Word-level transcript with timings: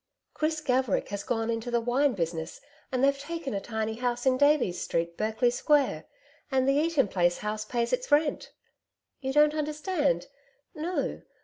'Chris 0.33 0.61
Gaverick 0.61 1.09
has 1.09 1.21
gone 1.21 1.51
into 1.51 1.69
the 1.69 1.79
wine 1.79 2.13
business, 2.15 2.59
and 2.91 3.03
they've 3.03 3.19
taken 3.19 3.53
a 3.53 3.61
tiny 3.61 3.93
house 3.93 4.25
in 4.25 4.35
Davies 4.35 4.81
Street, 4.81 5.15
Berkeley 5.15 5.51
Square, 5.51 6.05
and 6.51 6.67
the 6.67 6.73
Eaton 6.73 7.07
Place 7.07 7.37
house 7.37 7.65
pays 7.65 7.93
its 7.93 8.11
rent... 8.11 8.51
You 9.19 9.31
don't 9.31 9.53
understand?... 9.53 10.25
No.... 10.73 11.21